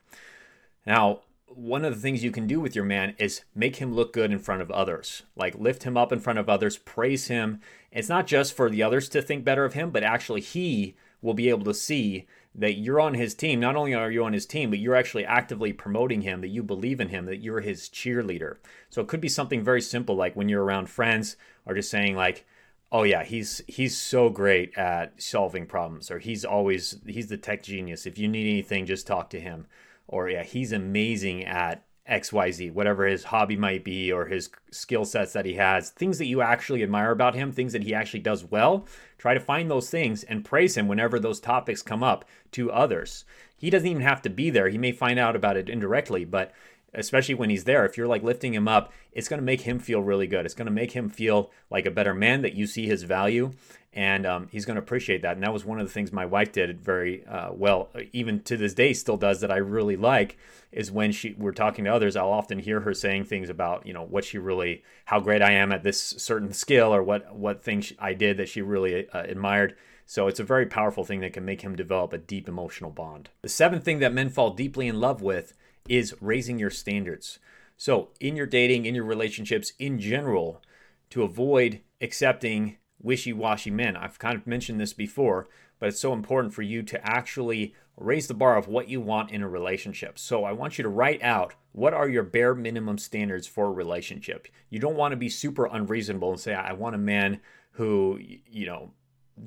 Now, 0.86 1.22
one 1.48 1.86
of 1.86 1.96
the 1.96 2.02
things 2.02 2.24
you 2.24 2.32
can 2.32 2.48
do 2.48 2.60
with 2.60 2.76
your 2.76 2.84
man 2.84 3.16
is 3.18 3.44
make 3.56 3.78
him 3.78 3.94
look 3.94 4.14
good 4.14 4.32
in 4.32 4.40
front 4.40 4.62
of 4.62 4.70
others. 4.72 5.24
Like 5.36 5.56
lift 5.56 5.84
him 5.84 5.96
up 5.96 6.12
in 6.12 6.20
front 6.20 6.40
of 6.40 6.50
others, 6.50 6.78
praise 6.78 7.28
him. 7.28 7.62
It's 7.92 8.10
not 8.10 8.28
just 8.28 8.54
for 8.54 8.70
the 8.70 8.84
others 8.84 9.08
to 9.10 9.22
think 9.22 9.46
better 9.46 9.64
of 9.64 9.74
him, 9.74 9.90
but 9.90 10.04
actually 10.04 10.42
he 10.42 10.96
will 11.22 11.34
be 11.34 11.50
able 11.50 11.64
to 11.66 11.74
see 11.74 12.28
that 12.54 12.74
you're 12.74 13.00
on 13.00 13.14
his 13.14 13.34
team. 13.34 13.60
Not 13.60 13.76
only 13.76 13.94
are 13.94 14.12
you 14.12 14.24
on 14.24 14.34
his 14.34 14.46
team, 14.46 14.70
but 14.70 14.80
you're 14.80 14.96
actually 14.96 15.26
actively 15.26 15.74
promoting 15.74 16.22
him, 16.22 16.42
that 16.42 16.50
you 16.50 16.62
believe 16.62 17.00
in 17.00 17.10
him, 17.10 17.26
that 17.26 17.42
you're 17.42 17.62
his 17.62 17.90
cheerleader. 17.90 18.58
So 18.90 19.02
it 19.02 19.08
could 19.08 19.22
be 19.22 19.30
something 19.30 19.64
very 19.64 19.82
simple 19.82 20.16
like 20.16 20.36
when 20.36 20.50
you're 20.50 20.64
around 20.64 20.90
friends 20.90 21.36
or 21.66 21.74
just 21.74 21.90
saying 21.90 22.16
like, 22.16 22.46
oh 22.92 23.04
yeah 23.04 23.24
he's 23.24 23.62
he's 23.68 23.98
so 23.98 24.30
great 24.30 24.78
at 24.78 25.22
solving 25.22 25.66
problems 25.66 26.12
or 26.12 26.20
he's 26.20 26.46
always 26.46 26.98
he's 27.08 27.28
the 27.28 27.38
tech 27.38 27.64
genius 27.64 28.06
if 28.06 28.18
you 28.18 28.28
need 28.28 28.48
anything 28.48 28.86
just 28.86 29.08
talk 29.08 29.28
to 29.28 29.40
him 29.40 29.66
or 30.08 30.30
yeah 30.30 30.44
he's 30.44 30.72
amazing 30.72 31.44
at 31.44 31.84
xyz 32.10 32.72
whatever 32.72 33.08
his 33.08 33.26
hobby 33.26 33.56
might 33.56 33.84
be 33.84 34.12
or 34.12 34.26
his 34.26 34.50
skill 34.72 35.06
sets 35.06 35.34
that 35.34 35.46
he 35.46 35.56
has 35.56 35.90
things 35.90 36.20
that 36.20 36.28
you 36.28 36.42
actually 36.42 36.84
admire 36.84 37.12
about 37.12 37.34
him 37.34 37.52
things 37.52 37.74
that 37.74 37.84
he 37.84 37.94
actually 37.94 38.20
does 38.20 38.44
well 38.46 38.86
try 39.18 39.34
to 39.34 39.40
find 39.40 39.72
those 39.72 39.90
things 39.90 40.24
and 40.24 40.46
praise 40.46 40.78
him 40.78 40.88
whenever 40.88 41.20
those 41.20 41.40
topics 41.40 41.82
come 41.82 42.04
up 42.04 42.26
to 42.52 42.72
others. 42.72 43.26
He 43.58 43.72
doesn't 43.72 43.88
even 43.88 44.04
have 44.04 44.22
to 44.22 44.30
be 44.30 44.52
there. 44.52 44.70
He 44.70 44.78
may 44.78 44.92
find 44.92 45.18
out 45.18 45.36
about 45.36 45.58
it 45.58 45.68
indirectly 45.68 46.26
but 46.26 46.52
especially 46.96 47.36
when 47.36 47.50
he's 47.50 47.66
there, 47.66 47.86
if 47.86 47.98
you're 47.98 48.08
like 48.08 48.24
lifting 48.24 48.54
him 48.54 48.68
up, 48.68 48.92
it's 49.12 49.28
going 49.28 49.40
to 49.40 49.46
make 49.46 49.62
him 49.62 49.80
feel 49.80 50.02
really 50.02 50.28
good. 50.28 50.46
It's 50.46 50.56
going 50.56 50.66
to 50.66 50.72
make 50.72 50.92
him 50.92 51.10
feel 51.10 51.52
like 51.70 51.86
a 51.86 51.92
better 51.92 52.14
man 52.14 52.42
that 52.42 52.54
you 52.54 52.68
see 52.68 52.86
his 52.88 53.04
value, 53.04 53.52
and 53.94 54.26
um, 54.26 54.48
he's 54.52 54.66
going 54.66 54.76
to 54.76 54.82
appreciate 54.82 55.22
that. 55.22 55.36
And 55.36 55.44
that 55.44 55.54
was 55.54 55.66
one 55.66 55.80
of 55.80 55.88
the 55.88 55.94
things 55.94 56.12
my 56.12 56.26
wife 56.26 56.52
did 56.52 56.82
very 56.82 57.26
uh, 57.26 57.52
well, 57.54 57.90
even 58.12 58.42
to 58.44 58.58
this 58.58 58.74
day, 58.74 58.94
still 58.94 59.18
does 59.18 59.42
that 59.42 59.52
I 59.52 59.58
really 59.58 59.96
like. 59.96 60.38
Is 60.72 60.92
when 60.92 61.12
she 61.12 61.34
we're 61.38 61.54
talking 61.54 61.86
to 61.86 61.94
others, 61.94 62.16
I'll 62.16 62.32
often 62.32 62.60
hear 62.60 62.82
her 62.82 62.94
saying 62.94 63.26
things 63.26 63.50
about 63.50 63.86
you 63.86 63.94
know 63.94 64.04
what 64.04 64.26
she 64.26 64.38
really, 64.38 64.84
how 65.06 65.20
great 65.20 65.42
I 65.42 65.54
am 65.54 65.72
at 65.72 65.84
this 65.84 66.00
certain 66.18 66.52
skill, 66.52 66.94
or 66.94 67.02
what 67.02 67.34
what 67.34 67.64
things 67.64 67.94
I 68.00 68.14
did 68.14 68.38
that 68.38 68.50
she 68.50 68.62
really 68.62 69.10
uh, 69.10 69.24
admired. 69.24 69.76
So 70.08 70.28
it's 70.28 70.40
a 70.40 70.44
very 70.44 70.68
powerful 70.68 71.04
thing 71.04 71.22
that 71.22 71.34
can 71.34 71.46
make 71.46 71.62
him 71.62 71.76
develop 71.76 72.14
a 72.14 72.20
deep 72.20 72.48
emotional 72.48 72.92
bond. 72.92 73.30
The 73.42 73.50
seventh 73.50 73.84
thing 73.84 74.00
that 74.00 74.14
men 74.14 74.30
fall 74.30 74.52
deeply 74.52 74.88
in 74.88 75.00
love 75.00 75.22
with 75.22 75.56
is 75.88 76.16
raising 76.22 76.60
your 76.60 76.70
standards. 76.70 77.40
So, 77.78 78.10
in 78.20 78.36
your 78.36 78.46
dating, 78.46 78.86
in 78.86 78.96
your 78.96 79.04
relationships 79.04 79.74
in 79.80 80.00
general, 80.00 80.62
to 81.10 81.24
avoid 81.24 81.82
accepting 82.02 82.78
wishy 83.02 83.34
washy 83.34 83.72
men, 83.72 83.96
I've 83.96 84.20
kind 84.20 84.36
of 84.36 84.48
mentioned 84.48 84.80
this 84.80 84.94
before, 84.94 85.48
but 85.80 85.90
it's 85.90 86.00
so 86.00 86.14
important 86.14 86.54
for 86.54 86.62
you 86.62 86.84
to 86.84 87.08
actually 87.08 87.74
raise 87.98 88.28
the 88.28 88.34
bar 88.34 88.58
of 88.58 88.68
what 88.68 88.90
you 88.90 89.02
want 89.02 89.32
in 89.32 89.42
a 89.42 89.50
relationship. 89.50 90.18
So, 90.18 90.46
I 90.46 90.54
want 90.54 90.78
you 90.78 90.84
to 90.84 90.90
write 90.90 91.22
out 91.22 91.54
what 91.74 91.94
are 91.94 92.08
your 92.08 92.24
bare 92.24 92.56
minimum 92.56 92.98
standards 92.98 93.46
for 93.46 93.66
a 93.66 93.72
relationship. 93.72 94.48
You 94.70 94.80
don't 94.80 94.96
want 94.96 95.12
to 95.12 95.18
be 95.18 95.30
super 95.30 95.66
unreasonable 95.66 96.32
and 96.32 96.40
say, 96.40 96.54
I 96.54 96.72
want 96.72 96.96
a 96.96 97.00
man 97.00 97.42
who, 97.72 98.18
you 98.50 98.66
know, 98.66 98.92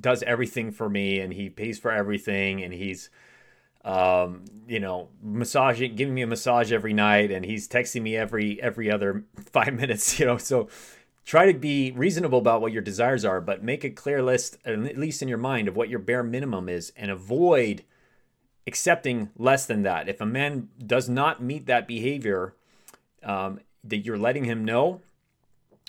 does 0.01 0.23
everything 0.23 0.71
for 0.71 0.91
me 0.91 1.21
and 1.21 1.33
he 1.33 1.49
pays 1.49 1.79
for 1.79 1.91
everything 1.91 2.63
and 2.63 2.75
he's 2.75 3.09
um, 3.85 4.45
you 4.67 4.81
know, 4.81 5.09
massaging, 5.23 5.97
giving 5.97 6.15
me 6.15 6.23
a 6.23 6.27
massage 6.27 6.73
every 6.73 6.93
night, 6.93 7.31
and 7.31 7.45
he's 7.45 7.69
texting 7.69 8.03
me 8.03 8.17
every 8.17 8.61
every 8.63 8.91
other 8.91 9.25
five 9.53 9.75
minutes. 9.75 10.19
You 10.19 10.27
know, 10.27 10.39
so 10.39 10.69
try 11.25 11.51
to 11.51 11.59
be 11.59 11.93
reasonable 11.93 12.39
about 12.39 12.61
what 12.61 12.73
your 12.73 12.83
desires 12.83 13.25
are, 13.25 13.41
but 13.41 13.63
make 13.63 13.85
a 13.85 13.91
clear 13.91 14.23
list, 14.23 14.59
at 14.65 14.99
least 14.99 15.23
in 15.23 15.29
your 15.29 15.39
mind, 15.39 15.69
of 15.69 15.77
what 15.77 15.89
your 15.89 15.99
bare 15.99 16.23
minimum 16.23 16.69
is, 16.69 16.93
and 16.97 17.11
avoid 17.11 17.85
accepting 18.67 19.31
less 19.37 19.67
than 19.67 19.83
that. 19.83 20.09
If 20.09 20.21
a 20.21 20.27
man 20.27 20.69
does 20.85 21.09
not 21.09 21.43
meet 21.43 21.67
that 21.67 21.89
behavior, 21.89 22.55
um, 23.23 23.61
that 23.85 23.99
you're 23.99 24.19
letting 24.19 24.45
him 24.45 24.65
know, 24.65 25.01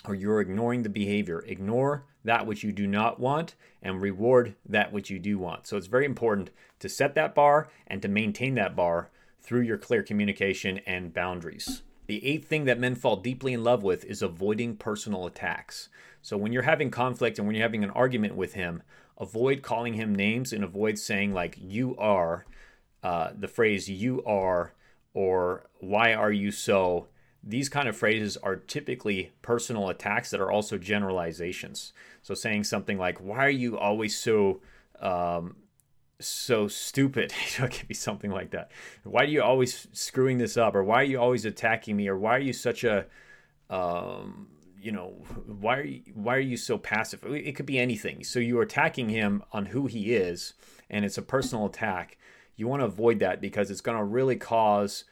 or 0.04 0.14
you're 0.14 0.40
ignoring 0.40 0.82
the 0.82 0.88
behavior. 0.88 1.44
Ignore 1.46 2.04
that 2.24 2.46
which 2.46 2.62
you 2.62 2.72
do 2.72 2.86
not 2.86 3.18
want 3.18 3.54
and 3.82 4.00
reward 4.00 4.54
that 4.68 4.92
which 4.92 5.10
you 5.10 5.18
do 5.18 5.38
want. 5.38 5.66
So 5.66 5.76
it's 5.76 5.86
very 5.86 6.04
important 6.04 6.50
to 6.80 6.88
set 6.88 7.14
that 7.14 7.34
bar 7.34 7.68
and 7.86 8.02
to 8.02 8.08
maintain 8.08 8.54
that 8.56 8.76
bar 8.76 9.10
through 9.40 9.62
your 9.62 9.78
clear 9.78 10.02
communication 10.02 10.78
and 10.86 11.14
boundaries. 11.14 11.82
The 12.06 12.26
eighth 12.26 12.48
thing 12.48 12.64
that 12.64 12.80
men 12.80 12.94
fall 12.94 13.16
deeply 13.16 13.52
in 13.52 13.64
love 13.64 13.82
with 13.82 14.04
is 14.04 14.20
avoiding 14.20 14.76
personal 14.76 15.26
attacks. 15.26 15.88
So 16.22 16.36
when 16.36 16.52
you're 16.52 16.62
having 16.62 16.90
conflict 16.90 17.38
and 17.38 17.46
when 17.46 17.56
you're 17.56 17.64
having 17.64 17.84
an 17.84 17.90
argument 17.90 18.34
with 18.34 18.54
him, 18.54 18.82
avoid 19.18 19.62
calling 19.62 19.94
him 19.94 20.14
names 20.14 20.52
and 20.52 20.64
avoid 20.64 20.98
saying 20.98 21.32
like 21.32 21.56
you 21.60 21.96
are, 21.96 22.46
uh, 23.02 23.30
the 23.38 23.48
phrase 23.48 23.88
you 23.88 24.22
are, 24.24 24.74
or 25.14 25.66
why 25.78 26.12
are 26.12 26.32
you 26.32 26.50
so 26.50 27.06
these 27.42 27.68
kind 27.68 27.88
of 27.88 27.96
phrases 27.96 28.36
are 28.36 28.56
typically 28.56 29.32
personal 29.42 29.88
attacks 29.88 30.30
that 30.30 30.40
are 30.40 30.50
also 30.50 30.76
generalizations. 30.76 31.92
So 32.22 32.34
saying 32.34 32.64
something 32.64 32.98
like, 32.98 33.18
"Why 33.18 33.46
are 33.46 33.50
you 33.50 33.78
always 33.78 34.18
so 34.18 34.60
um, 35.00 35.56
so 36.18 36.68
stupid?" 36.68 37.32
it 37.58 37.70
could 37.70 37.88
be 37.88 37.94
something 37.94 38.30
like 38.30 38.50
that. 38.50 38.70
Why 39.04 39.22
are 39.22 39.26
you 39.26 39.42
always 39.42 39.88
screwing 39.92 40.38
this 40.38 40.56
up? 40.56 40.74
Or 40.74 40.84
why 40.84 41.00
are 41.00 41.04
you 41.04 41.18
always 41.18 41.44
attacking 41.44 41.96
me? 41.96 42.08
Or 42.08 42.18
why 42.18 42.36
are 42.36 42.40
you 42.40 42.52
such 42.52 42.84
a 42.84 43.06
um, 43.70 44.48
you 44.80 44.92
know 44.92 45.08
why 45.46 45.78
are 45.78 45.84
you, 45.84 46.02
why 46.14 46.36
are 46.36 46.40
you 46.40 46.56
so 46.56 46.76
passive? 46.76 47.24
It 47.24 47.56
could 47.56 47.66
be 47.66 47.78
anything. 47.78 48.24
So 48.24 48.38
you're 48.38 48.62
attacking 48.62 49.08
him 49.08 49.42
on 49.52 49.66
who 49.66 49.86
he 49.86 50.14
is, 50.14 50.54
and 50.88 51.04
it's 51.04 51.18
a 51.18 51.22
personal 51.22 51.66
attack. 51.66 52.18
You 52.56 52.68
want 52.68 52.80
to 52.80 52.86
avoid 52.86 53.20
that 53.20 53.40
because 53.40 53.70
it's 53.70 53.80
going 53.80 53.96
to 53.96 54.04
really 54.04 54.36
cause 54.36 55.04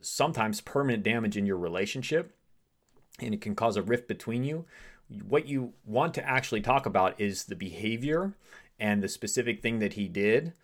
sometimes 0.00 0.60
permanent 0.60 1.02
damage 1.02 1.36
in 1.36 1.46
your 1.46 1.56
relationship 1.56 2.34
and 3.20 3.34
it 3.34 3.40
can 3.40 3.54
cause 3.54 3.76
a 3.76 3.82
rift 3.82 4.08
between 4.08 4.44
you. 4.44 4.64
What 5.28 5.46
you 5.46 5.74
want 5.84 6.14
to 6.14 6.26
actually 6.26 6.62
talk 6.62 6.86
about 6.86 7.20
is 7.20 7.44
the 7.44 7.56
behavior 7.56 8.32
and 8.80 9.02
the 9.02 9.08
specific 9.08 9.60
thing 9.60 9.78
that 9.80 9.94
he 9.94 10.08
did 10.08 10.54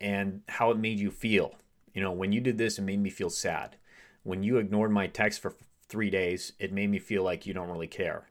and 0.00 0.42
how 0.48 0.70
it 0.70 0.78
made 0.78 0.98
you 0.98 1.10
feel. 1.10 1.54
You 1.94 2.02
know, 2.02 2.10
when 2.10 2.32
you 2.32 2.40
did 2.40 2.58
this, 2.58 2.78
it 2.78 2.82
made 2.82 3.00
me 3.00 3.10
feel 3.10 3.30
sad. 3.30 3.76
When 4.24 4.42
you 4.42 4.58
ignored 4.58 4.90
my 4.90 5.06
text 5.06 5.40
for 5.40 5.54
three 5.92 6.10
days. 6.10 6.54
It 6.58 6.72
made 6.72 6.90
me 6.90 6.98
feel 6.98 7.22
like 7.22 7.46
you 7.46 7.52
don't 7.52 7.68
really 7.68 7.86
care. 7.86 8.30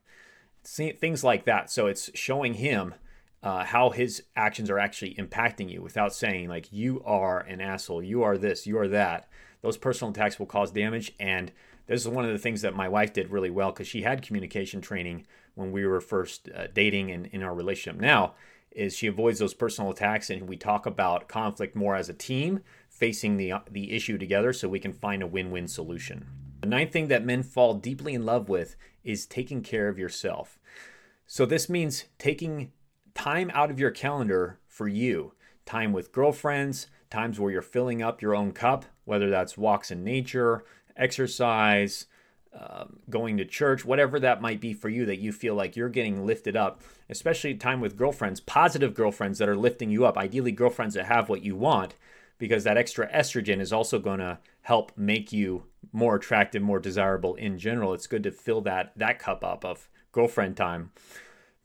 See, 0.63 0.91
things 0.91 1.23
like 1.23 1.45
that. 1.45 1.69
So 1.69 1.85
it's 1.85 2.09
showing 2.15 2.55
him 2.55 2.95
uh, 3.43 3.63
how 3.65 3.91
his 3.91 4.23
actions 4.35 4.69
are 4.69 4.79
actually 4.79 5.13
impacting 5.15 5.69
you 5.69 5.81
without 5.81 6.13
saying, 6.13 6.49
like, 6.49 6.73
you 6.73 7.03
are 7.05 7.39
an 7.41 7.61
asshole, 7.61 8.03
you 8.03 8.23
are 8.23 8.37
this, 8.37 8.65
you 8.65 8.77
are 8.79 8.87
that. 8.87 9.29
Those 9.61 9.77
personal 9.77 10.11
attacks 10.11 10.39
will 10.39 10.45
cause 10.45 10.71
damage. 10.71 11.13
And 11.19 11.51
this 11.87 12.01
is 12.01 12.07
one 12.07 12.25
of 12.25 12.31
the 12.31 12.37
things 12.37 12.61
that 12.61 12.75
my 12.75 12.89
wife 12.89 13.13
did 13.13 13.31
really 13.31 13.49
well 13.49 13.71
because 13.71 13.87
she 13.87 14.01
had 14.01 14.21
communication 14.21 14.81
training 14.81 15.25
when 15.55 15.71
we 15.71 15.85
were 15.85 16.01
first 16.01 16.49
uh, 16.55 16.67
dating 16.73 17.11
and 17.11 17.25
in 17.27 17.43
our 17.43 17.53
relationship. 17.53 17.99
Now, 17.99 18.33
is 18.71 18.95
she 18.95 19.07
avoids 19.07 19.39
those 19.39 19.53
personal 19.53 19.91
attacks 19.91 20.29
and 20.29 20.47
we 20.47 20.55
talk 20.55 20.85
about 20.85 21.27
conflict 21.27 21.75
more 21.75 21.95
as 21.95 22.07
a 22.07 22.13
team 22.13 22.61
facing 22.89 23.37
the 23.37 23.53
the 23.69 23.91
issue 23.91 24.17
together 24.17 24.53
so 24.53 24.69
we 24.69 24.79
can 24.79 24.93
find 24.93 25.21
a 25.21 25.27
win-win 25.27 25.67
solution. 25.67 26.25
The 26.61 26.67
ninth 26.67 26.93
thing 26.93 27.07
that 27.07 27.25
men 27.25 27.43
fall 27.43 27.73
deeply 27.73 28.13
in 28.13 28.25
love 28.25 28.47
with 28.47 28.75
is 29.03 29.25
taking 29.25 29.61
care 29.61 29.89
of 29.89 29.99
yourself. 29.99 30.59
So 31.25 31.45
this 31.45 31.69
means 31.69 32.05
taking 32.17 32.71
time 33.13 33.51
out 33.53 33.71
of 33.71 33.79
your 33.79 33.91
calendar 33.91 34.59
for 34.67 34.87
you, 34.87 35.33
time 35.65 35.91
with 35.91 36.11
girlfriends, 36.11 36.87
times 37.09 37.39
where 37.39 37.51
you're 37.51 37.61
filling 37.61 38.01
up 38.01 38.21
your 38.21 38.35
own 38.35 38.51
cup, 38.51 38.85
whether 39.11 39.29
that's 39.29 39.57
walks 39.57 39.91
in 39.91 40.05
nature, 40.05 40.63
exercise, 40.95 42.05
um, 42.57 42.99
going 43.09 43.35
to 43.35 43.43
church, 43.43 43.83
whatever 43.83 44.21
that 44.21 44.41
might 44.41 44.61
be 44.61 44.73
for 44.73 44.87
you 44.87 45.05
that 45.05 45.19
you 45.19 45.33
feel 45.33 45.53
like 45.53 45.75
you're 45.75 45.89
getting 45.89 46.25
lifted 46.25 46.55
up, 46.55 46.81
especially 47.09 47.53
time 47.55 47.81
with 47.81 47.97
girlfriends, 47.97 48.39
positive 48.39 48.93
girlfriends 48.93 49.37
that 49.37 49.49
are 49.49 49.57
lifting 49.57 49.89
you 49.89 50.05
up, 50.05 50.17
ideally, 50.17 50.53
girlfriends 50.53 50.95
that 50.95 51.07
have 51.07 51.27
what 51.27 51.43
you 51.43 51.57
want, 51.57 51.93
because 52.37 52.63
that 52.63 52.77
extra 52.77 53.05
estrogen 53.11 53.59
is 53.59 53.73
also 53.73 53.99
going 53.99 54.19
to 54.19 54.39
help 54.61 54.93
make 54.95 55.33
you 55.33 55.65
more 55.91 56.15
attractive, 56.15 56.61
more 56.61 56.79
desirable 56.79 57.35
in 57.35 57.59
general. 57.59 57.93
It's 57.93 58.07
good 58.07 58.23
to 58.23 58.31
fill 58.31 58.61
that 58.61 58.93
that 58.95 59.19
cup 59.19 59.43
up 59.43 59.65
of 59.65 59.89
girlfriend 60.13 60.55
time. 60.55 60.91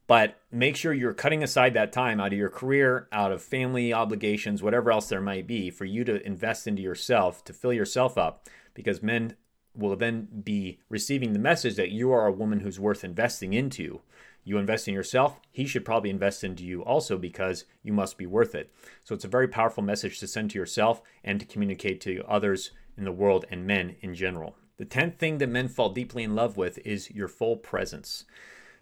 But 0.07 0.39
make 0.53 0.77
sure 0.77 0.93
you're 0.93 1.15
cutting 1.15 1.43
aside 1.43 1.75
that 1.75 1.93
time 1.93 2.21
out 2.21 2.33
of 2.33 2.39
your 2.39 2.49
career, 2.49 3.09
out 3.11 3.33
of 3.33 3.43
family 3.43 3.93
obligations, 3.93 4.63
whatever 4.63 4.93
else 4.93 5.09
there 5.09 5.21
might 5.21 5.47
be, 5.47 5.71
for 5.71 5.85
you 5.85 6.05
to 6.05 6.25
invest 6.25 6.67
into 6.67 6.83
yourself, 6.83 7.43
to 7.45 7.53
fill 7.53 7.73
yourself 7.73 8.17
up, 8.17 8.49
because 8.75 9.03
men 9.03 9.35
will 9.75 9.97
then 9.97 10.29
be 10.45 10.79
receiving 10.89 11.33
the 11.33 11.39
message 11.39 11.75
that 11.75 11.91
you 11.91 12.13
are 12.13 12.27
a 12.27 12.33
woman 12.33 12.61
who's 12.61 12.81
worth 12.81 13.05
investing 13.05 13.53
into. 13.53 14.01
You 14.45 14.59
invest 14.59 14.87
in 14.87 14.95
yourself, 14.95 15.41
he 15.51 15.67
should 15.67 15.85
probably 15.85 16.09
invest 16.09 16.45
into 16.45 16.65
you 16.65 16.85
also 16.85 17.19
because 17.19 17.65
you 17.83 17.93
must 17.93 18.17
be 18.17 18.27
worth 18.27 18.55
it. 18.55 18.73
So 19.03 19.13
it's 19.13 19.25
a 19.25 19.29
very 19.29 19.49
powerful 19.49 19.83
message 19.83 20.21
to 20.21 20.29
send 20.29 20.53
to 20.53 20.59
yourself 20.59 21.03
and 21.25 21.41
to 21.41 21.47
communicate 21.47 22.01
to 22.03 22.23
others 22.29 22.71
in 22.97 23.05
the 23.05 23.13
world 23.13 23.45
and 23.51 23.67
men 23.67 23.97
in 24.01 24.15
general. 24.15 24.57
The 24.77 24.87
10th 24.87 25.17
thing 25.17 25.39
that 25.39 25.49
men 25.49 25.69
fall 25.69 25.89
deeply 25.89 26.23
in 26.23 26.37
love 26.37 26.57
with 26.57 26.79
is 26.87 27.11
your 27.11 27.29
full 27.29 27.57
presence. 27.57 28.25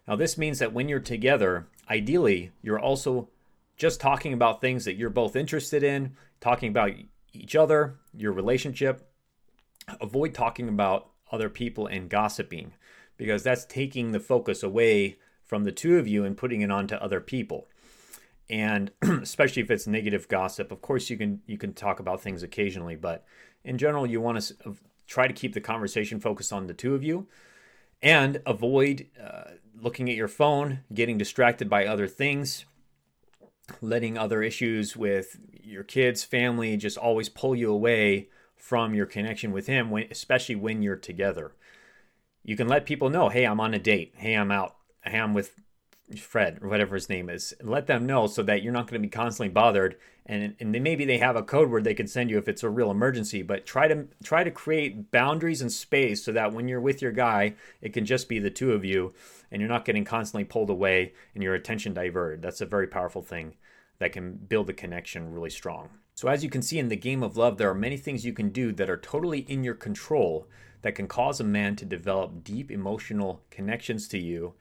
Now, 0.07 0.15
this 0.15 0.37
means 0.37 0.59
that 0.59 0.73
when 0.73 0.87
you're 0.87 0.99
together, 0.99 1.67
ideally, 1.89 2.51
you're 2.61 2.79
also 2.79 3.29
just 3.77 3.99
talking 3.99 4.33
about 4.33 4.61
things 4.61 4.85
that 4.85 4.95
you're 4.95 5.09
both 5.09 5.35
interested 5.35 5.83
in, 5.83 6.15
talking 6.39 6.69
about 6.69 6.91
each 7.33 7.55
other, 7.55 7.97
your 8.13 8.31
relationship. 8.31 9.09
Avoid 10.01 10.33
talking 10.33 10.69
about 10.69 11.09
other 11.31 11.49
people 11.49 11.87
and 11.87 12.09
gossiping 12.09 12.73
because 13.17 13.43
that's 13.43 13.65
taking 13.65 14.11
the 14.11 14.19
focus 14.19 14.63
away 14.63 15.17
from 15.43 15.63
the 15.63 15.71
two 15.71 15.97
of 15.97 16.07
you 16.07 16.23
and 16.23 16.37
putting 16.37 16.61
it 16.61 16.71
onto 16.71 16.95
other 16.95 17.21
people. 17.21 17.67
And 18.49 18.91
especially 19.01 19.61
if 19.61 19.71
it's 19.71 19.87
negative 19.87 20.27
gossip, 20.27 20.71
of 20.71 20.81
course 20.81 21.09
you 21.09 21.17
can 21.17 21.41
you 21.45 21.57
can 21.57 21.73
talk 21.73 21.99
about 21.99 22.21
things 22.21 22.43
occasionally, 22.43 22.95
but 22.95 23.25
in 23.63 23.77
general 23.77 24.05
you 24.05 24.21
want 24.21 24.41
to 24.41 24.75
try 25.07 25.27
to 25.27 25.33
keep 25.33 25.53
the 25.53 25.61
conversation 25.61 26.19
focused 26.19 26.53
on 26.53 26.67
the 26.67 26.73
two 26.73 26.95
of 26.95 27.03
you 27.03 27.27
and 28.01 28.41
avoid 28.45 29.07
uh, 29.21 29.51
looking 29.79 30.09
at 30.09 30.15
your 30.15 30.27
phone, 30.27 30.79
getting 30.93 31.17
distracted 31.17 31.69
by 31.69 31.85
other 31.85 32.07
things, 32.07 32.65
letting 33.81 34.17
other 34.17 34.43
issues 34.43 34.95
with 34.95 35.37
your 35.51 35.83
kids, 35.83 36.23
family 36.23 36.77
just 36.77 36.97
always 36.97 37.29
pull 37.29 37.55
you 37.55 37.71
away 37.71 38.29
from 38.55 38.93
your 38.93 39.05
connection 39.05 39.51
with 39.51 39.67
him, 39.67 39.89
when, 39.89 40.07
especially 40.09 40.55
when 40.55 40.81
you're 40.81 40.95
together. 40.95 41.53
You 42.43 42.55
can 42.55 42.67
let 42.67 42.85
people 42.85 43.09
know, 43.09 43.29
hey, 43.29 43.45
I'm 43.45 43.59
on 43.59 43.73
a 43.73 43.79
date. 43.79 44.13
Hey, 44.17 44.33
I'm 44.33 44.51
out. 44.51 44.75
Hey, 45.03 45.19
I'm 45.19 45.33
with 45.33 45.59
Fred 46.19 46.59
or 46.61 46.69
whatever 46.69 46.95
his 46.95 47.09
name 47.09 47.29
is. 47.29 47.53
Let 47.61 47.87
them 47.87 48.05
know 48.05 48.27
so 48.27 48.43
that 48.43 48.61
you're 48.61 48.73
not 48.73 48.87
going 48.87 49.01
to 49.01 49.07
be 49.07 49.11
constantly 49.11 49.51
bothered. 49.51 49.95
And 50.25 50.55
and 50.59 50.71
maybe 50.71 51.05
they 51.05 51.17
have 51.17 51.35
a 51.35 51.43
code 51.43 51.69
word 51.69 51.83
they 51.83 51.93
can 51.93 52.07
send 52.07 52.29
you 52.29 52.37
if 52.37 52.47
it's 52.47 52.63
a 52.63 52.69
real 52.69 52.91
emergency. 52.91 53.41
But 53.41 53.65
try 53.65 53.87
to 53.87 54.07
try 54.23 54.43
to 54.43 54.51
create 54.51 55.11
boundaries 55.11 55.61
and 55.61 55.71
space 55.71 56.23
so 56.23 56.31
that 56.31 56.53
when 56.53 56.67
you're 56.67 56.81
with 56.81 57.01
your 57.01 57.11
guy, 57.11 57.55
it 57.81 57.93
can 57.93 58.05
just 58.05 58.29
be 58.29 58.39
the 58.39 58.51
two 58.51 58.73
of 58.73 58.85
you, 58.85 59.13
and 59.51 59.61
you're 59.61 59.69
not 59.69 59.85
getting 59.85 60.05
constantly 60.05 60.45
pulled 60.45 60.69
away 60.69 61.13
and 61.33 61.43
your 61.43 61.55
attention 61.55 61.93
diverted. 61.93 62.41
That's 62.41 62.61
a 62.61 62.65
very 62.65 62.87
powerful 62.87 63.21
thing 63.21 63.55
that 63.99 64.13
can 64.13 64.33
build 64.33 64.67
the 64.67 64.73
connection 64.73 65.33
really 65.33 65.49
strong. 65.49 65.89
So 66.13 66.27
as 66.27 66.43
you 66.43 66.49
can 66.49 66.61
see 66.61 66.79
in 66.79 66.89
the 66.89 66.95
game 66.95 67.23
of 67.23 67.35
love, 67.35 67.57
there 67.57 67.69
are 67.69 67.75
many 67.75 67.97
things 67.97 68.25
you 68.25 68.33
can 68.33 68.49
do 68.49 68.71
that 68.73 68.89
are 68.89 68.97
totally 68.97 69.39
in 69.39 69.63
your 69.63 69.73
control 69.73 70.47
that 70.81 70.95
can 70.95 71.07
cause 71.07 71.39
a 71.39 71.43
man 71.43 71.75
to 71.77 71.85
develop 71.85 72.43
deep 72.43 72.71
emotional 72.71 73.41
connections 73.49 74.07
to 74.09 74.19
you 74.19 74.53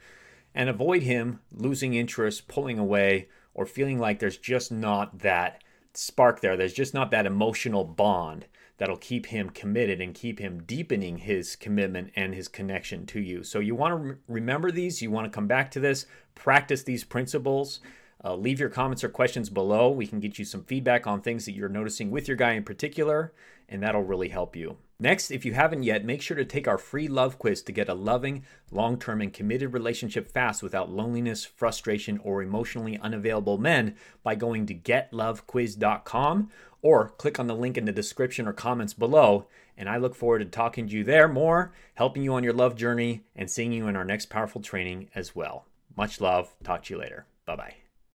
and 0.54 0.68
avoid 0.68 1.02
him 1.02 1.40
losing 1.52 1.94
interest, 1.94 2.49
pulling 2.49 2.78
away, 2.78 3.28
or 3.54 3.66
feeling 3.66 3.99
like 3.99 4.18
there's 4.18 4.38
just 4.38 4.70
not 4.70 5.20
that 5.20 5.62
spark 5.92 6.40
there. 6.40 6.56
There's 6.56 6.73
just 6.73 6.94
not 6.94 7.11
that 7.11 7.26
emotional 7.26 7.84
bond 7.84 8.46
that'll 8.78 8.96
keep 8.96 9.26
him 9.26 9.50
committed 9.50 10.00
and 10.00 10.14
keep 10.14 10.38
him 10.38 10.62
deepening 10.64 11.18
his 11.18 11.54
commitment 11.54 12.11
and 12.16 12.34
his 12.34 12.49
connection 12.49 13.06
to 13.06 13.20
you. 13.20 13.44
So 13.44 13.61
you 13.61 13.75
want 13.75 13.92
to 13.92 13.96
re- 13.96 14.16
remember 14.26 14.70
these, 14.70 15.00
you 15.00 15.11
want 15.11 15.26
to 15.26 15.34
come 15.34 15.46
back 15.46 15.70
to 15.73 15.80
this, 15.80 16.06
practice 16.34 16.82
these 16.82 17.04
principles. 17.04 17.80
Uh, 18.25 18.34
leave 18.34 18.58
your 18.58 18.70
comments 18.70 19.04
or 19.04 19.11
questions 19.11 19.50
below. 19.50 19.90
We 19.90 20.06
can 20.06 20.18
get 20.18 20.38
you 20.38 20.46
some 20.46 20.64
feedback 20.64 21.06
on 21.06 21.20
things 21.20 21.44
that 21.44 21.52
you're 21.52 21.68
noticing 21.68 22.11
with 22.11 22.26
your 22.26 22.38
guy 22.38 22.52
in 22.52 22.64
particular, 22.64 23.34
and 23.68 23.83
that'll 23.83 24.02
really 24.02 24.28
help 24.28 24.54
you. 24.56 24.76
Next, 25.00 25.30
if 25.30 25.44
you 25.44 25.54
haven't 25.54 25.83
yet, 25.83 26.04
make 26.04 26.23
sure 26.23 26.37
to 26.37 26.44
take 26.44 26.68
our 26.68 26.78
free 26.78 27.09
love 27.09 27.38
quiz 27.38 27.62
to 27.62 27.73
get 27.73 27.88
a 27.88 27.94
loving, 27.94 28.44
long 28.71 28.99
term, 28.99 29.21
and 29.21 29.33
committed 29.33 29.73
relationship 29.73 30.30
fast 30.30 30.62
without 30.62 30.90
loneliness, 30.90 31.44
frustration, 31.44 32.18
or 32.23 32.42
emotionally 32.42 32.99
unavailable 32.99 33.59
men 33.59 33.97
by 34.23 34.35
going 34.35 34.66
to 34.66 34.75
getlovequiz.com 34.75 36.50
or 36.80 37.09
click 37.09 37.40
on 37.40 37.49
the 37.49 37.56
link 37.56 37.76
in 37.76 37.87
the 37.87 37.92
description 37.92 38.47
or 38.47 38.52
comments 38.52 38.94
below. 38.94 39.47
And 39.76 39.88
I 39.88 39.97
look 39.97 40.14
forward 40.14 40.38
to 40.40 40.44
talking 40.44 40.87
to 40.87 40.94
you 40.94 41.02
there 41.02 41.26
more, 41.26 41.73
helping 41.94 42.23
you 42.23 42.35
on 42.35 42.44
your 42.44 42.52
love 42.52 42.76
journey, 42.76 43.25
and 43.35 43.50
seeing 43.50 43.73
you 43.73 43.88
in 43.88 43.97
our 43.97 44.04
next 44.04 44.26
powerful 44.26 44.61
training 44.61 45.09
as 45.14 45.35
well. 45.35 45.66
Much 45.97 46.21
love. 46.21 46.54
Talk 46.62 46.85
to 46.85 46.94
you 46.94 47.00
later. 47.00 47.26
Bye 47.47 47.56
bye. 47.56 47.83